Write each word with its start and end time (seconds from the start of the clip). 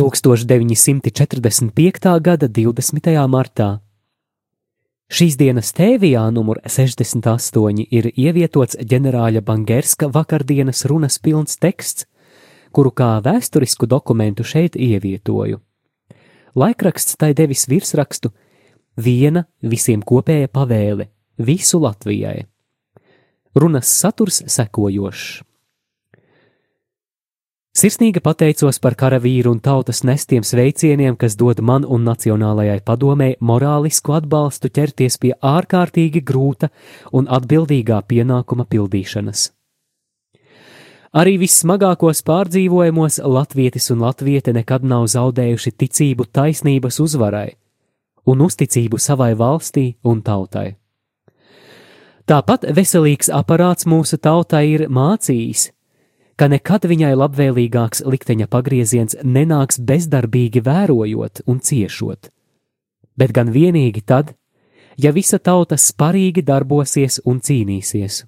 1945. 0.00 2.20
gada 2.20 2.48
20. 2.48 3.28
martā. 3.28 3.80
Šīs 5.12 5.36
dienas 5.36 5.76
tēvijā 5.76 6.22
numur 6.32 6.56
68 6.64 7.84
ir 7.84 8.08
ievietots 8.08 8.80
ģenerāļa 8.80 9.44
Bangerska 9.44 10.08
vakardienas 10.08 10.88
runas 10.88 11.20
pilns 11.20 11.60
teksts, 11.60 12.08
kuru 12.72 12.96
kā 12.96 13.20
vēsturisku 13.20 13.84
dokumentu 13.84 14.40
šeit 14.40 14.72
ievietoju. 14.72 15.60
Laikraksts 16.56 17.20
tai 17.20 17.36
devis 17.36 17.68
virsrakstu 17.68 18.32
Viena 18.96 19.44
visiem 19.60 20.00
kopēja 20.00 20.48
pavēle 20.48 21.12
visu 21.36 21.76
Latvijai. 21.84 22.48
Runas 23.52 23.92
saturs 24.00 24.48
sekojošs. 24.48 25.49
Sirsnīgi 27.70 28.18
pateicos 28.18 28.80
par 28.82 28.96
karavīru 28.98 29.52
un 29.54 29.60
tautas 29.62 30.00
nestiem 30.02 30.42
sveicieniem, 30.42 31.14
kas 31.14 31.36
dod 31.38 31.60
man 31.62 31.84
un 31.86 32.02
Nacionālajai 32.02 32.80
padomē 32.82 33.36
morālisku 33.38 34.16
atbalstu 34.16 34.72
ķerties 34.74 35.20
pie 35.22 35.30
ārkārtīgi 35.38 36.24
grūta 36.26 36.72
un 37.14 37.30
atbildīgā 37.30 38.00
pienākuma 38.10 38.66
pildīšanas. 38.66 39.46
Arī 41.14 41.38
vissmagākos 41.38 42.24
pārdzīvojumos 42.26 43.22
latvietis 43.22 43.88
un 43.94 44.02
latviete 44.02 44.52
nekad 44.54 44.82
nav 44.82 45.06
zaudējuši 45.14 45.76
ticību 45.78 46.26
taisnības 46.26 46.98
uzvarai 47.06 47.48
un 48.26 48.46
uzticību 48.50 48.98
savai 48.98 49.32
valstī 49.38 49.92
un 50.02 50.22
tautai. 50.26 50.74
Tāpat 52.26 52.66
veselīgs 52.74 53.30
aparāts 53.30 53.86
mūsu 53.86 54.18
tautai 54.18 54.66
ir 54.74 54.86
mācījis, 54.90 55.70
ka 56.40 56.46
nekad 56.48 56.86
viņai 56.88 57.12
labvēlīgāks 57.20 58.00
likteņa 58.08 58.46
pagrieziens 58.48 59.18
nenāks 59.20 59.76
bezdarbīgi 59.84 60.62
vērojot 60.64 61.42
un 61.44 61.58
ciešot, 61.60 62.30
bet 63.20 63.34
gan 63.36 63.50
vienīgi 63.52 64.00
tad, 64.00 64.32
ja 64.96 65.12
visa 65.12 65.36
tauta 65.36 65.76
sparīgi 65.76 66.40
darbosies 66.40 67.20
un 67.28 67.42
cīnīsies. 67.44 68.22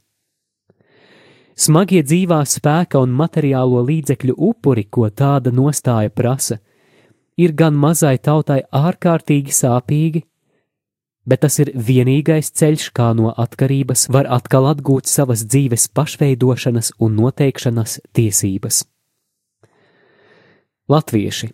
Smagie 1.56 2.02
dzīvā 2.04 2.42
spēka 2.48 3.00
un 3.00 3.16
materiālo 3.16 3.80
līdzekļu 3.88 4.36
upuri, 4.36 4.84
ko 4.92 5.08
tāda 5.08 5.48
nostāja 5.52 6.12
prasa, 6.12 6.58
ir 7.40 7.56
gan 7.56 7.72
mazai 7.72 8.18
tautai 8.18 8.60
ārkārtīgi 8.76 9.56
sāpīgi, 9.56 10.24
bet 11.28 11.42
tas 11.44 11.58
ir 11.62 11.70
vienīgais 11.74 12.50
ceļš, 12.58 12.90
kā 12.96 13.12
no 13.14 13.32
atkarības 13.36 14.08
var 14.12 14.28
atkal 14.30 14.66
atgūt 14.72 15.10
savas 15.10 15.44
dzīves 15.46 15.88
pašveidošanas 15.94 16.92
un 16.98 17.18
noteikšanas 17.20 18.00
tiesības. 18.16 18.84
Latvieši! 20.90 21.52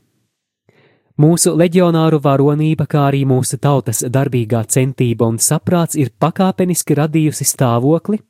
Mūsu 1.18 1.50
leģionāru 1.58 2.20
varonība, 2.22 2.86
kā 2.86 3.08
arī 3.08 3.24
mūsu 3.26 3.58
tautas 3.58 4.04
darbīgā 4.06 4.62
centība 4.70 5.26
un 5.26 5.40
saprāts 5.42 5.98
ir 5.98 6.12
pakāpeniski 6.14 6.94
radījusi 6.94 7.46
stāvokli, 7.48 8.20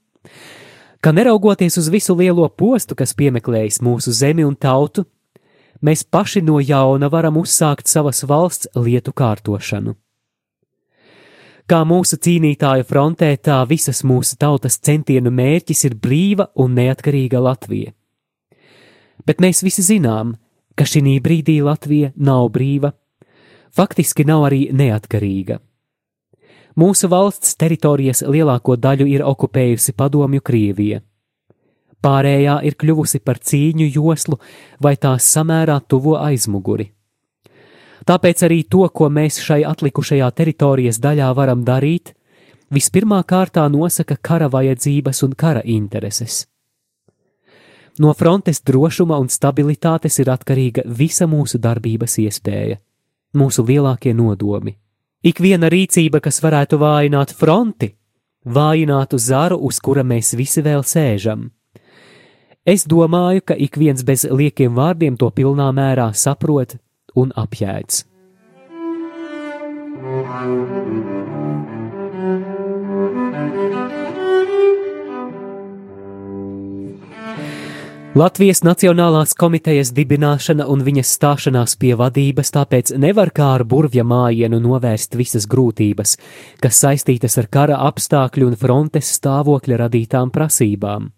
ka 1.05 1.13
neraugoties 1.13 1.77
uz 1.79 1.91
visu 1.93 2.17
lielo 2.17 2.49
postu, 2.49 2.97
kas 2.97 3.13
piemeklējis 3.13 3.83
mūsu 3.85 4.17
zemi 4.17 4.47
un 4.49 4.57
tautu, 4.57 5.05
mēs 5.85 6.07
paši 6.09 6.41
no 6.49 6.63
jauna 6.65 7.13
varam 7.13 7.37
uzsākt 7.37 7.93
savas 7.93 8.25
valsts 8.25 8.73
lietu 8.75 9.13
kārtošanu. 9.13 9.95
Kā 11.69 11.83
mūsu 11.85 12.17
cīnītāju 12.17 12.87
frontē, 12.89 13.35
tā 13.45 13.59
visas 13.69 13.99
mūsu 14.01 14.39
tautas 14.41 14.79
centienu 14.81 15.29
mērķis 15.29 15.85
ir 15.85 15.97
brīva 16.01 16.47
un 16.57 16.73
neatkarīga 16.79 17.43
Latvija. 17.45 17.93
Bet 19.29 19.43
mēs 19.45 19.61
visi 19.67 19.85
zinām, 19.85 20.33
ka 20.73 20.87
šī 20.89 21.19
brīdī 21.21 21.59
Latvija 21.61 22.15
nav 22.17 22.49
brīva, 22.57 22.95
faktiski 23.77 24.25
nav 24.25 24.47
arī 24.49 24.63
neatkarīga. 24.73 25.59
Mūsu 26.79 27.11
valsts 27.13 27.59
teritorijas 27.61 28.25
lielāko 28.25 28.79
daļu 28.81 29.05
ir 29.13 29.29
okupējusi 29.29 29.93
padomju 29.93 30.41
Krievija. 30.41 31.03
Pārējā 32.01 32.61
ir 32.65 32.81
kļuvusi 32.81 33.21
par 33.21 33.43
cīņu 33.45 33.91
joslu 33.93 34.41
vai 34.81 34.97
tās 34.97 35.27
samērā 35.37 35.83
tuvo 35.85 36.17
aizmuguri. 36.17 36.95
Tāpēc 38.09 38.41
arī 38.47 38.63
to, 38.65 38.87
ko 38.89 39.11
mēs 39.13 39.37
šai 39.45 39.67
atlikušajā 39.69 40.31
teritorijas 40.33 40.97
daļā 41.05 41.29
varam 41.37 41.61
darīt, 41.65 42.15
vispirmā 42.73 43.19
kārtā 43.29 43.67
nosaka 43.69 44.17
kara 44.17 44.49
vajadzības 44.49 45.21
un 45.27 45.35
kara 45.37 45.61
intereses. 45.65 46.47
No 47.99 48.15
frontes 48.15 48.63
drošuma 48.65 49.19
un 49.21 49.29
stabilitātes 49.29 50.17
ir 50.23 50.31
atkarīga 50.33 50.87
visa 50.87 51.27
mūsu 51.29 51.61
darbības 51.61 52.17
iespēja, 52.23 52.79
mūsu 53.37 53.67
lielākie 53.69 54.15
nodomi. 54.17 54.79
Ik 55.21 55.43
viena 55.43 55.69
rīcība, 55.69 56.23
kas 56.25 56.41
varētu 56.41 56.79
vājināt 56.81 57.35
fronti, 57.37 57.91
vājinātu 58.47 59.19
zaru, 59.21 59.59
uz 59.61 59.83
kura 59.85 60.07
mēs 60.07 60.33
visi 60.39 60.63
vēl 60.65 60.87
sēžam. 60.87 61.51
Es 62.65 62.87
domāju, 62.89 63.43
ka 63.51 63.55
ik 63.59 63.77
viens 63.77 64.05
bez 64.05 64.25
liekiem 64.25 64.73
vārdiem 64.79 65.19
to 65.19 65.29
pilnā 65.35 65.73
mērā 65.75 66.13
saprot 66.15 66.79
un 67.19 67.35
apjēdz. 67.37 68.05
Latvijas 78.19 78.65
Nacionālās 78.67 79.35
komitejas 79.39 79.93
dibināšana 79.95 80.65
un 80.73 80.81
viņas 80.83 81.11
stāšanās 81.19 81.77
pie 81.79 81.93
vadības 81.95 82.51
tāpēc 82.57 82.95
nevar 82.99 83.31
kā 83.31 83.51
ar 83.59 83.63
burvja 83.69 84.03
mājienu 84.03 84.59
novērst 84.65 85.15
visas 85.21 85.47
grūtības, 85.47 86.17
kas 86.59 86.81
saistītas 86.83 87.39
ar 87.39 87.47
kara 87.47 87.77
apstākļu 87.87 88.49
un 88.49 88.57
frontes 88.59 89.13
stāvokļa 89.21 89.79
radītām 89.85 90.33
prasībām. 90.35 91.13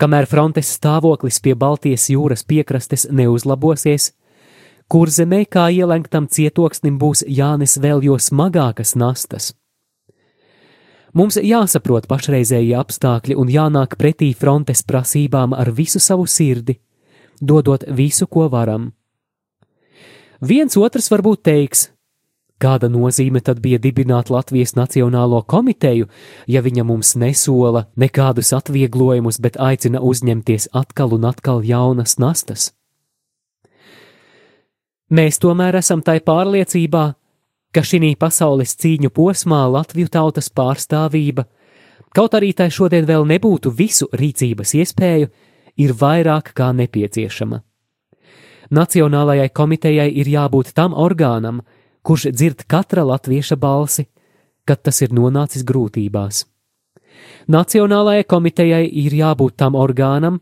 Kamēr 0.00 0.26
frontes 0.26 0.72
stāvoklis 0.74 1.38
pie 1.44 1.54
Baltijas 1.54 2.08
jūras 2.10 2.42
piekrastes 2.42 3.06
neuzlabosies, 3.12 4.10
kur 4.94 5.10
zemē 5.10 5.40
kā 5.50 5.64
ielenktam 5.74 6.28
cietoksnim 6.30 7.00
būs 7.02 7.24
jānes 7.26 7.72
vēl 7.82 8.04
jo 8.06 8.14
smagākas 8.14 8.92
nastas. 8.94 9.48
Mums 11.18 11.34
jāsaprot 11.42 12.06
pašreizējie 12.06 12.76
apstākļi 12.78 13.34
un 13.42 13.50
jānāk 13.50 13.96
pretī 13.98 14.28
frontes 14.38 14.84
prasībām 14.86 15.56
ar 15.58 15.72
visu 15.74 15.98
savu 15.98 16.28
sirdi, 16.30 16.76
dodot 17.42 17.82
visu, 17.90 18.28
ko 18.30 18.46
varam. 18.52 18.92
Viens 20.38 20.78
otrs 20.78 21.10
varbūt 21.10 21.42
teiks, 21.50 21.88
kāda 22.62 22.86
nozīme 22.86 23.42
tad 23.42 23.58
bija 23.66 23.82
dibināt 23.82 24.30
Latvijas 24.30 24.76
Nacionālo 24.78 25.42
komiteju, 25.42 26.06
ja 26.46 26.62
viņa 26.62 26.86
mums 26.86 27.16
nesola 27.18 27.88
nekādus 27.98 28.54
atvieglojumus, 28.54 29.42
bet 29.42 29.58
aicina 29.58 30.06
uzņemties 30.06 30.70
atkal 30.70 31.18
un 31.18 31.26
atkal 31.34 31.66
jaunas 31.66 32.14
nastas. 32.22 32.70
Mēs 35.10 35.36
tomēr 35.42 35.76
esam 35.76 36.00
tai 36.00 36.20
pārliecībā, 36.24 37.04
ka 37.74 37.82
šī 37.82 38.14
pasaules 38.16 38.76
cīņu 38.80 39.10
posmā 39.10 39.64
Latviju 39.68 40.08
tautas 40.08 40.48
pārstāvība, 40.48 41.44
kaut 42.14 42.34
arī 42.34 42.52
tai 42.54 42.70
šodien 42.70 43.04
vēl 43.04 43.26
nebūtu 43.26 43.70
visu 43.74 44.08
rīcības 44.12 44.74
iespēju, 44.80 45.28
ir 45.76 45.92
vairāk 45.92 46.52
kā 46.54 46.72
nepieciešama. 46.72 47.60
Nacionālajai 48.70 49.50
komitejai 49.52 50.08
ir 50.08 50.30
jābūt 50.30 50.72
tam 50.72 50.94
orgānam, 50.94 51.60
kurš 52.02 52.30
dzird 52.32 52.64
katra 52.66 53.04
latvieša 53.04 53.56
balsi, 53.60 54.06
kad 54.64 54.80
tas 54.82 55.02
ir 55.02 55.12
nonācis 55.12 55.64
grūtībās. 55.68 56.46
Nacionālajai 57.48 58.24
komitejai 58.24 58.86
ir 58.88 59.12
jābūt 59.12 59.56
tam 59.60 59.76
orgānam, 59.76 60.40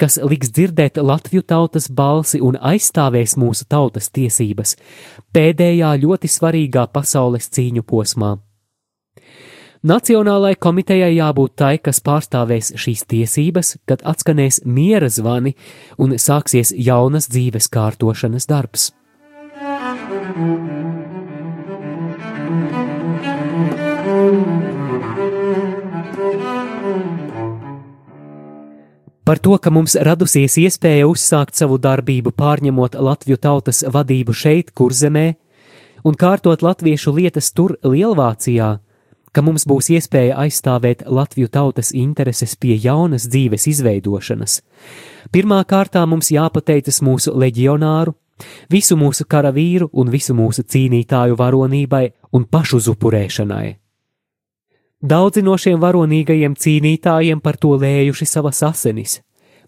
kas 0.00 0.18
liks 0.24 0.50
dzirdēt 0.56 1.00
Latviju 1.04 1.44
tautas 1.44 1.90
balsi 1.92 2.40
un 2.40 2.56
aizstāvēs 2.56 3.36
mūsu 3.40 3.66
tautas 3.68 4.08
tiesības 4.10 4.76
pēdējā 5.36 5.92
ļoti 6.04 6.30
svarīgā 6.30 6.86
pasaules 6.94 7.50
cīņu 7.52 7.84
posmā. 7.84 8.38
Nacionālajai 9.80 10.58
komitejai 10.60 11.14
jābūt 11.14 11.54
tai, 11.56 11.74
kas 11.80 12.02
pārstāvēs 12.04 12.74
šīs 12.76 13.06
tiesības, 13.08 13.78
kad 13.88 14.04
atskanēs 14.04 14.60
miera 14.68 15.08
zvani 15.08 15.54
un 15.96 16.18
sāksies 16.20 16.74
jaunas 16.76 17.30
dzīves 17.32 17.70
kārtošanas 17.72 18.48
darbs. 18.50 18.90
Par 29.30 29.38
to, 29.38 29.52
ka 29.62 29.70
mums 29.70 29.92
radusies 29.94 30.56
iespēja 30.58 31.06
uzsākt 31.06 31.54
savu 31.54 31.76
darbību, 31.78 32.32
pārņemot 32.34 32.96
Latviju 32.98 33.38
tautas 33.38 33.84
vadību 33.86 34.34
šeit, 34.34 34.72
kurzemē, 34.74 35.36
un 36.02 36.16
kārtot 36.18 36.64
latviešu 36.66 37.12
lietas 37.14 37.52
tur, 37.54 37.76
Lielvācijā, 37.86 38.70
ka 39.30 39.44
mums 39.46 39.68
būs 39.70 39.92
iespēja 39.94 40.34
aizstāvēt 40.34 41.04
Latviju 41.06 41.46
tautas 41.46 41.92
intereses 41.94 42.56
pie 42.58 42.74
jaunas 42.74 43.28
dzīves 43.30 43.68
izveidošanas. 43.70 44.56
Pirmā 45.30 45.60
kārtā 45.62 46.02
mums 46.10 46.32
jāpateicas 46.34 46.98
mūsu 46.98 47.30
leģionāru, 47.30 48.16
visu 48.66 48.98
mūsu 48.98 49.28
karavīru 49.30 49.92
un 49.92 50.10
visu 50.10 50.34
mūsu 50.34 50.66
cīnītāju 50.66 51.38
varonībai 51.38 52.08
un 52.34 52.50
pašuzupurēšanai. 52.50 53.79
Daudzi 55.00 55.40
no 55.40 55.54
šiem 55.56 55.78
varonīgajiem 55.80 56.54
cīnītājiem 56.60 57.40
par 57.40 57.56
to 57.56 57.72
lējuši 57.80 58.26
savas 58.28 58.58
asinis, 58.66 59.22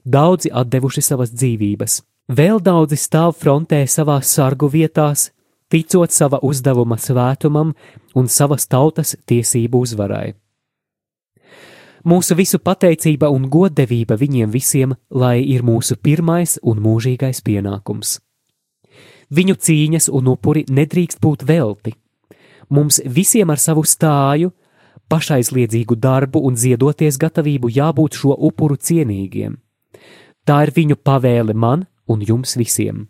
daudzi 0.05 0.51
atdevuši 0.53 1.03
savas 1.07 1.33
dzīvības, 1.33 2.03
vēl 2.29 2.61
daudzi 2.61 2.99
stāv 3.01 3.33
frontē 3.41 3.81
savās 3.89 4.29
sargu 4.29 4.69
vietās, 4.69 5.31
ticot 5.73 6.13
sava 6.13 6.43
uzdevuma 6.45 7.01
svētumam 7.01 7.73
un 8.15 8.29
savas 8.29 8.69
tautas 8.69 9.17
tiesību 9.25 9.81
uzvarai. 9.87 10.35
Mūsu 12.05 12.37
visu 12.37 12.59
pateicība 12.59 13.31
un 13.33 13.49
goddevība 13.49 14.19
viņiem 14.21 14.53
visiem, 14.53 14.93
lai 15.09 15.39
ir 15.41 15.63
mūsu 15.65 15.97
pirmais 15.97 16.59
un 16.63 16.83
mūžīgais 16.83 17.41
pienākums. 17.47 18.19
Viņu 19.33 19.55
cīņas 19.57 20.11
un 20.13 20.29
upuri 20.35 20.67
nedrīkst 20.69 21.23
būt 21.23 21.47
velti. 21.49 21.95
Mums 22.69 23.01
visiem 23.07 23.49
ar 23.49 23.61
savu 23.63 23.87
stāju, 23.87 24.51
pašaizliedzīgu 25.13 25.99
darbu 26.01 26.41
un 26.49 26.57
ziedoties 26.57 27.21
gatavību 27.21 27.71
jābūt 27.77 28.17
šo 28.23 28.37
upuru 28.49 28.79
cienīgiem. 28.81 29.59
Tā 30.49 30.63
ir 30.67 30.73
viņu 30.75 30.97
pavēle 31.05 31.55
man 31.55 31.87
un 32.09 32.25
jums 32.25 32.57
visiem. 32.57 33.07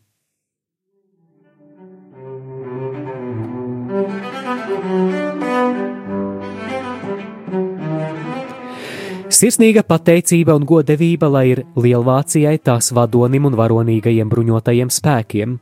Sirsnīga 9.33 9.83
pateicība 9.83 10.55
un 10.55 10.67
godevība, 10.69 11.27
lai 11.33 11.47
ir 11.55 11.63
Lielvācijai, 11.75 12.59
tās 12.63 12.93
vadonim 12.95 13.49
un 13.49 13.57
varonīgajiem 13.59 14.29
bruņotajiem 14.31 14.91
spēkiem, 14.93 15.57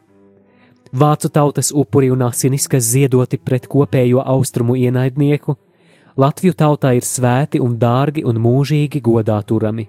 vācu 0.93 1.31
tautas 1.32 1.70
upuri 1.72 2.10
un 2.10 2.26
asinis, 2.26 2.66
kas 2.69 2.88
ziedoti 2.90 3.38
pret 3.38 3.69
kopējo 3.70 4.25
austrumu 4.26 4.76
ienaidnieku, 4.76 5.56
Latviju 6.16 6.54
tautā 6.58 6.94
ir 6.96 7.06
svēti 7.06 7.60
un 7.62 7.76
dārgi 7.78 8.24
un 8.26 8.40
mūžīgi 8.42 9.00
godā 9.04 9.38
turami. 9.46 9.86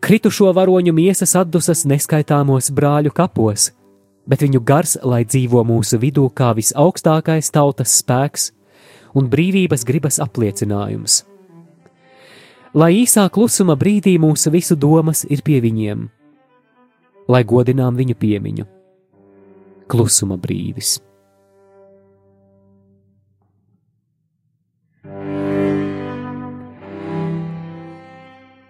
Kritušo 0.00 0.52
varoņu 0.54 0.92
miesas 0.94 1.34
atdusas 1.36 1.84
neskaitāmos 1.88 2.70
brāļu 2.70 3.12
kapos, 3.16 3.70
bet 4.28 4.44
viņu 4.44 4.60
gars, 4.64 4.96
lai 5.02 5.24
dzīvo 5.24 5.64
mūsu 5.66 5.98
vidū 5.98 6.28
kā 6.30 6.52
visaugstākais 6.56 7.50
tautas 7.54 7.96
spēks 8.02 8.50
un 9.16 9.30
brīvības 9.32 9.84
gribas 9.88 10.20
apliecinājums. 10.22 11.24
Lai 12.76 12.92
īsā 13.00 13.24
klusuma 13.32 13.76
brīdī 13.80 14.18
mūsu 14.20 14.52
visu 14.52 14.76
domas 14.76 15.24
ir 15.24 15.40
pie 15.42 15.62
viņiem, 15.64 16.06
lai 17.32 17.42
godinām 17.44 17.96
viņu 17.96 18.18
piemiņu 18.20 18.66
klusuma 19.88 20.36
brīdis. 20.36 20.98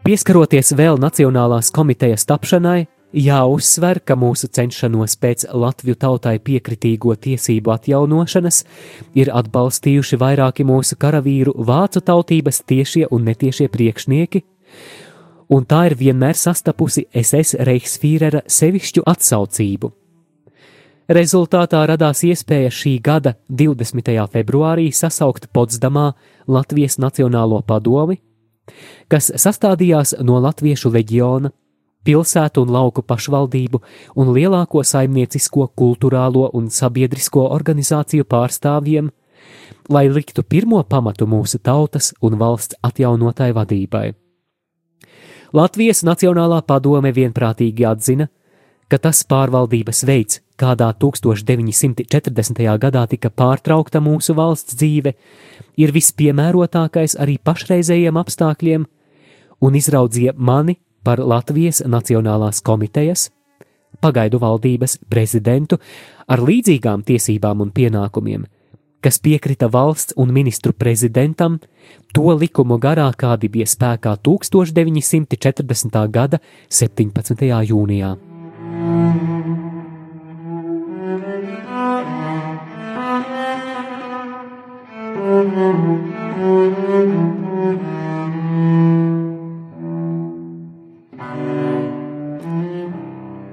Pieskaroties 0.07 0.69
vēl 0.79 1.01
Nacionālās 1.03 1.73
komitejas 1.75 2.23
tapšanai, 2.31 2.85
jāuzsver, 3.11 3.99
ka 4.07 4.15
mūsu 4.15 4.47
cenšanos 4.55 5.17
pēc 5.19 5.49
Latviju 5.51 5.99
tautai 5.99 6.37
piekritīgo 6.39 7.17
tiesību 7.27 7.73
atjaunošanas 7.75 8.61
ir 9.19 9.33
atbalstījuši 9.35 10.21
vairāki 10.23 10.69
mūsu 10.69 10.95
karavīru 11.03 11.57
vācu 11.59 12.05
tautības 12.07 12.63
tiešie 12.71 13.09
un 13.11 13.27
netiešie 13.27 13.67
priekšnieki, 13.67 14.45
un 15.51 15.67
tā 15.67 15.89
ir 15.91 15.99
vienmēr 15.99 16.39
sastapusi 16.39 17.09
SS 17.11 17.59
Reichsfīrera 17.67 18.47
sevišķu 18.47 19.03
atsaucību 19.11 19.91
Rezultātā 21.07 21.85
radās 21.87 22.25
iespēja 22.27 22.71
šī 22.75 22.97
gada 22.99 23.37
20. 23.47 24.09
februārī 24.27 24.89
sasaukt 24.91 25.45
Potsdamā 25.55 26.09
Latvijas 26.51 26.99
Nacionālo 26.99 27.61
padomi, 27.63 28.17
kas 29.09 29.31
sastādījās 29.37 30.17
no 30.23 30.41
Latviešu 30.43 30.93
leģiona, 30.95 31.51
pilsētu 32.07 32.63
un 32.63 32.73
lauku 32.73 33.03
pašvaldību 33.03 33.81
un 34.17 34.33
lielāko 34.35 34.83
saimniecisko, 34.87 35.71
kultūrālo 35.75 36.51
un 36.55 36.71
sabiedrisko 36.71 37.49
organizāciju 37.57 38.27
pārstāvjiem, 38.31 39.11
lai 39.91 40.07
liktu 40.11 40.43
pirmo 40.43 40.83
pamatu 40.85 41.27
mūsu 41.27 41.59
tautas 41.63 42.13
un 42.23 42.39
valsts 42.39 42.79
atjaunotai 42.83 43.53
vadībai. 43.57 44.07
Latvijas 45.55 46.03
Nacionālā 46.05 46.61
padome 46.67 47.13
vienprātīgi 47.15 47.87
atzina, 47.87 48.27
ka 48.91 48.99
tas 48.99 49.23
pārvaldības 49.27 50.03
veids, 50.07 50.41
kādā 50.61 50.91
1940. 50.97 52.65
gadā 52.81 53.05
tika 53.11 53.31
pārtraukta 53.31 54.01
mūsu 54.01 54.37
valsts 54.37 54.77
dzīve, 54.77 55.15
ir 55.77 55.93
vispiemērotākais 55.93 57.17
arī 57.21 57.39
pašreizējiem 57.39 58.17
apstākļiem, 58.23 58.87
un 59.61 59.79
izraudzīja 59.79 60.35
mani 60.37 60.79
par 61.07 61.23
Latvijas 61.23 61.83
Nacionālās 61.87 62.63
komitejas, 62.67 63.31
pagaidu 64.01 64.41
valdības 64.43 64.99
prezidentu 65.09 65.79
ar 66.29 66.43
līdzīgām 66.43 67.05
tiesībām 67.07 67.63
un 67.65 67.73
pienākumiem, 67.73 68.45
kas 69.01 69.21
piekrita 69.23 69.71
valsts 69.73 70.17
un 70.17 70.33
ministru 70.35 70.73
prezidentam 70.73 71.61
to 72.15 72.33
likumu 72.35 72.81
garā, 72.83 73.09
kādi 73.17 73.49
bija 73.53 73.69
spēkā 73.71 74.17
1940. 74.25 76.03
gada 76.11 76.43
17. 76.69 77.47
jūnijā. 77.71 78.17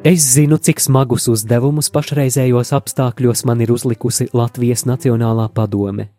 Es 0.03 0.33
zinu, 0.33 0.57
cik 0.59 0.81
smagus 0.83 1.29
uzdevumus 1.31 1.87
pašreizējos 1.95 2.73
apstākļos 2.75 3.45
man 3.47 3.63
ir 3.63 3.71
uzlikusi 3.71 4.27
Latvijas 4.35 4.83
Nacionālā 4.83 5.47
padome. 5.55 6.09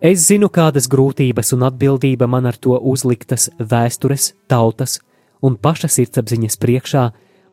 Es 0.00 0.26
zinu, 0.30 0.48
kādas 0.48 0.88
grūtības 0.88 1.52
un 1.56 1.66
atbildība 1.68 2.24
man 2.24 2.48
ar 2.48 2.56
to 2.56 2.76
uzliktas 2.92 3.50
vēstures, 3.60 4.32
tautas 4.48 4.98
un 5.44 5.56
paša 5.60 5.92
sirdsapziņas 5.92 6.56
priekšā 6.60 7.06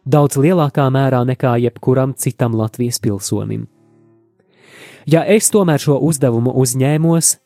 daudz 0.07 0.39
lielākā 0.39 0.87
mērā 0.91 1.23
nekā 1.27 1.57
jebkuram 1.67 2.15
citam 2.15 2.55
Latvijas 2.55 2.99
pilsonim. 3.03 3.67
Ja 5.07 5.23
es 5.23 5.47
tomēr 5.47 5.79
šo 5.79 6.01
uzdevumu 6.03 6.51
uzņēmos, 6.59 7.37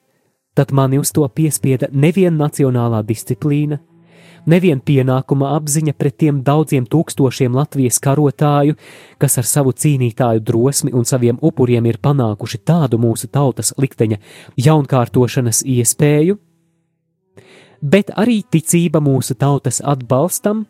tad 0.57 0.71
mani 0.73 0.97
uz 0.97 1.11
to 1.13 1.27
piespieda 1.29 1.91
nevien 1.93 2.33
nacionālā 2.39 3.03
disciplīna, 3.05 3.77
nevien 4.49 4.79
pienākuma 4.81 5.51
apziņa 5.59 5.93
pret 5.93 6.17
tiem 6.23 6.39
daudziem 6.41 6.87
tūkstošiem 6.89 7.53
Latvijas 7.53 8.01
karotāju, 8.01 8.73
kas 9.21 9.37
ar 9.37 9.45
savu 9.45 9.75
cīnītāju 9.77 10.41
drosmi 10.41 10.93
un 10.97 11.05
saviem 11.05 11.37
upuriem 11.37 11.85
ir 11.85 11.99
panākuši 12.01 12.61
tādu 12.65 12.97
mūsu 12.97 13.29
tautas 13.29 13.75
likteņa 13.77 14.17
jaunkārtošanas 14.57 15.61
iespēju, 15.61 16.39
bet 17.81 18.09
arī 18.17 18.41
ticība 18.41 19.03
mūsu 19.05 19.37
tautas 19.37 19.83
atbalstam 19.85 20.65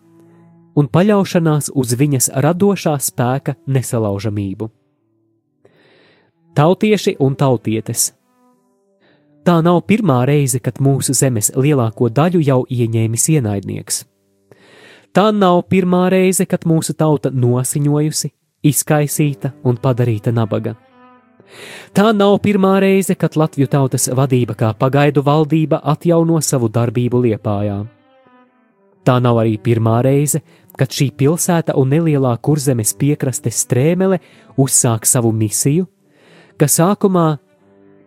un 0.76 0.92
paļaušanās 0.92 1.72
uz 1.72 1.96
viņas 1.96 2.34
radošā 2.36 3.00
spēka 3.00 3.56
nesalaužamību 3.72 4.72
tautieši 6.56 7.16
un 7.20 7.36
tautietes. 7.36 8.12
Tā 9.42 9.58
nav 9.66 9.82
pirmā 9.90 10.22
reize, 10.30 10.60
kad 10.62 10.78
mūsu 10.78 11.16
zemes 11.18 11.50
lielāko 11.58 12.12
daļu 12.14 12.44
jau 12.46 12.60
ieņēmis 12.70 13.28
ienaidnieks. 13.36 14.04
Tā 15.12 15.32
nav 15.34 15.64
pirmā 15.72 16.06
reize, 16.14 16.46
kad 16.46 16.68
mūsu 16.70 16.94
tauta 16.94 17.32
nosiņojusi, 17.34 18.30
izkaisīta 18.64 19.52
un 19.66 19.80
padarīta 19.82 20.32
nabaga. 20.32 20.76
Tā 21.92 22.12
nav 22.16 22.38
pirmā 22.46 22.78
reize, 22.80 23.16
kad 23.20 23.36
Latviju 23.36 23.68
tautas 23.68 24.08
vadība 24.16 24.56
kā 24.56 24.70
pagaidu 24.78 25.24
valdība 25.26 25.82
atjauno 25.84 26.40
savu 26.40 26.70
darbību 26.72 27.26
Liepājā. 27.26 27.82
Tā 29.04 29.18
nav 29.20 29.42
arī 29.42 29.58
pirmā 29.58 29.98
reize, 30.06 30.40
kad 30.78 30.94
šī 30.94 31.10
pilsēta 31.18 31.76
un 31.76 31.90
nelielā 31.92 32.36
kurzemes 32.46 32.94
piekrastes 32.96 33.66
strēmele 33.66 34.22
uzsāk 34.62 35.10
savu 35.10 35.34
misiju, 35.36 35.88
kas 36.62 36.76
sākumā 36.78 37.26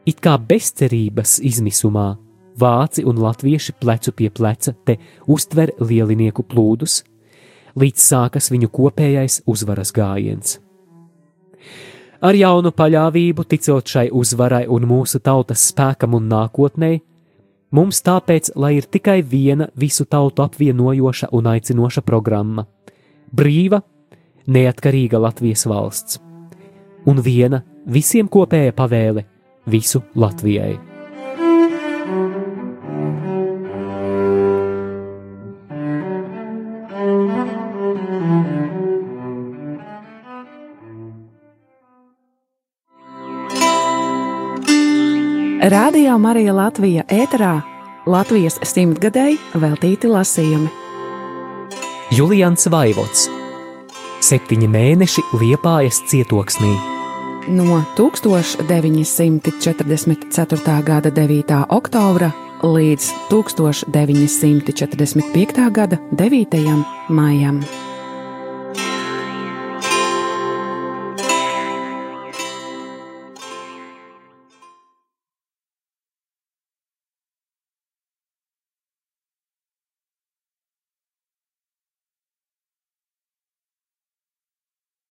it 0.06 0.20
kā 0.22 0.36
bezcerības 0.38 1.40
izmisumā 1.42 2.12
vāci 2.60 3.02
un 3.02 3.18
latvieši 3.18 3.72
plecu 3.82 4.12
pie 4.14 4.28
pleca 4.30 4.74
te 4.86 4.94
uztver 5.26 5.72
lielinieku 5.80 6.44
plūdus, 6.46 7.00
līdz 7.74 8.04
sākas 8.04 8.52
viņu 8.52 8.70
kopējais 8.70 9.40
uzvaras 9.50 9.90
gājiens. 9.96 10.60
Ar 12.24 12.38
jaunu 12.38 12.70
paļāvību, 12.70 13.42
ticot 13.44 13.90
šai 13.90 14.06
uzvarai 14.14 14.68
un 14.70 14.86
mūsu 14.88 15.18
tautas 15.18 15.64
spēkam 15.72 16.14
un 16.14 16.28
nākotnē, 16.30 16.92
mums 17.74 18.00
tāpēc, 18.06 18.52
lai 18.54 18.76
ir 18.78 18.86
tikai 18.86 19.18
viena 19.22 19.66
visu 19.74 20.06
tautu 20.06 20.46
apvienojoša 20.46 21.32
un 21.34 21.50
aicinoša 21.56 22.06
programma- 22.06 22.68
brīva, 23.38 23.82
neatkarīga 24.46 25.18
Latvijas 25.18 25.66
valsts, 25.66 26.20
un 27.06 27.20
viena 27.24 27.62
visiem 27.86 28.28
kopēja 28.28 28.72
pavēle 28.76 29.24
visu 29.70 30.02
Latvijai. 30.14 30.74
Radio 45.64 46.18
Marija 46.20 46.52
Latvija 46.52 47.06
ēterā 47.08 47.54
Latvijas 48.06 48.58
simtgadēji 48.68 49.38
veltīti 49.56 50.10
lasījumi. 50.12 50.68
Julians 52.12 52.68
Vaivots 52.68 53.30
Septiņi 54.24 54.68
mēneši 54.68 55.24
Liepājas 55.40 56.02
cietoksnī 56.10 56.93
No 57.48 57.84
1944. 58.90 60.82
gada 60.82 61.10
9. 61.10 61.44
oktobra 61.68 62.32
līdz 62.64 63.10
1945. 64.40 65.70
gada 65.70 65.98
9. 66.10 66.84
maijam. 67.08 67.60